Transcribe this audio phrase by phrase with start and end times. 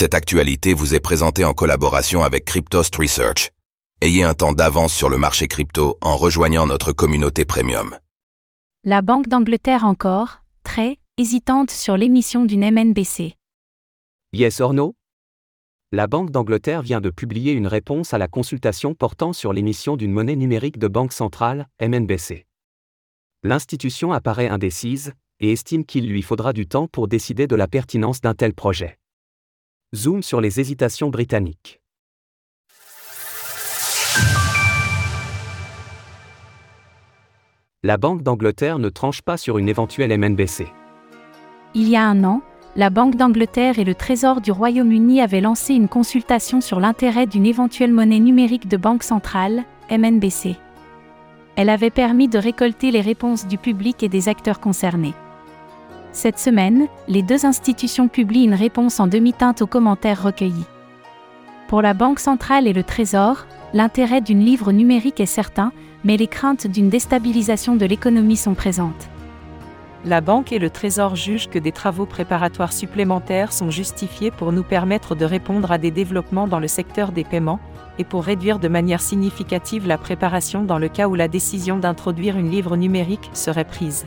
[0.00, 3.50] Cette actualité vous est présentée en collaboration avec Cryptost Research.
[4.00, 7.98] Ayez un temps d'avance sur le marché crypto en rejoignant notre communauté premium.
[8.84, 13.34] La Banque d'Angleterre encore, très hésitante sur l'émission d'une MNBC.
[14.32, 14.94] Yes or no?
[15.90, 20.12] La Banque d'Angleterre vient de publier une réponse à la consultation portant sur l'émission d'une
[20.12, 22.46] monnaie numérique de banque centrale, MNBC.
[23.42, 28.20] L'institution apparaît indécise et estime qu'il lui faudra du temps pour décider de la pertinence
[28.20, 28.97] d'un tel projet.
[29.96, 31.80] Zoom sur les hésitations britanniques.
[37.82, 40.66] La Banque d'Angleterre ne tranche pas sur une éventuelle MNBC.
[41.74, 42.42] Il y a un an,
[42.76, 47.46] la Banque d'Angleterre et le Trésor du Royaume-Uni avaient lancé une consultation sur l'intérêt d'une
[47.46, 50.56] éventuelle monnaie numérique de banque centrale, MNBC.
[51.56, 55.14] Elle avait permis de récolter les réponses du public et des acteurs concernés.
[56.18, 60.66] Cette semaine, les deux institutions publient une réponse en demi-teinte aux commentaires recueillis.
[61.68, 65.70] Pour la Banque centrale et le Trésor, l'intérêt d'une livre numérique est certain,
[66.02, 69.08] mais les craintes d'une déstabilisation de l'économie sont présentes.
[70.04, 74.64] La Banque et le Trésor jugent que des travaux préparatoires supplémentaires sont justifiés pour nous
[74.64, 77.60] permettre de répondre à des développements dans le secteur des paiements,
[77.96, 82.36] et pour réduire de manière significative la préparation dans le cas où la décision d'introduire
[82.36, 84.04] une livre numérique serait prise.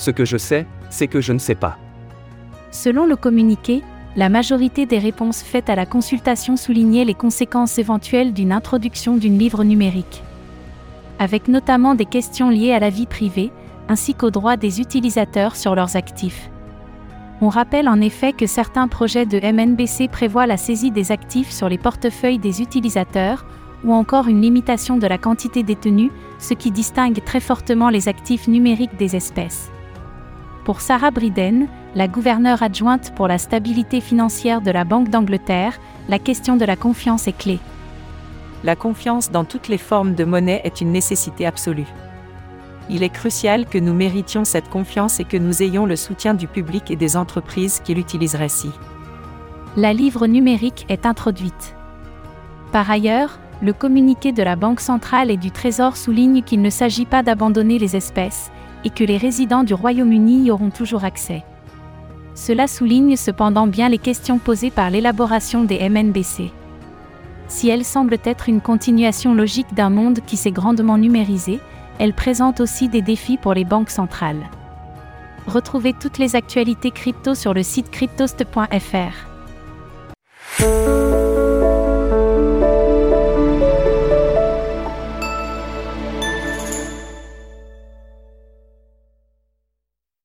[0.00, 1.76] Ce que je sais, c'est que je ne sais pas.
[2.70, 3.82] Selon le communiqué,
[4.16, 9.38] la majorité des réponses faites à la consultation soulignaient les conséquences éventuelles d'une introduction d'une
[9.38, 10.22] livre numérique.
[11.18, 13.52] Avec notamment des questions liées à la vie privée,
[13.90, 16.50] ainsi qu'aux droits des utilisateurs sur leurs actifs.
[17.42, 21.68] On rappelle en effet que certains projets de MNBC prévoient la saisie des actifs sur
[21.68, 23.44] les portefeuilles des utilisateurs,
[23.84, 28.48] ou encore une limitation de la quantité détenue, ce qui distingue très fortement les actifs
[28.48, 29.70] numériques des espèces.
[30.64, 36.18] Pour Sarah Briden, la gouverneure adjointe pour la stabilité financière de la Banque d'Angleterre, la
[36.18, 37.58] question de la confiance est clé.
[38.62, 41.86] La confiance dans toutes les formes de monnaie est une nécessité absolue.
[42.90, 46.46] Il est crucial que nous méritions cette confiance et que nous ayons le soutien du
[46.46, 48.70] public et des entreprises qui l'utiliseraient si.
[49.76, 51.74] La livre numérique est introduite.
[52.70, 57.06] Par ailleurs, le communiqué de la Banque centrale et du Trésor souligne qu'il ne s'agit
[57.06, 58.50] pas d'abandonner les espèces,
[58.84, 61.44] et que les résidents du Royaume-Uni y auront toujours accès.
[62.34, 66.50] Cela souligne cependant bien les questions posées par l'élaboration des MNBC.
[67.48, 71.60] Si elle semble être une continuation logique d'un monde qui s'est grandement numérisé,
[71.98, 74.48] elle présente aussi des défis pour les banques centrales.
[75.46, 79.29] Retrouvez toutes les actualités crypto sur le site cryptost.fr.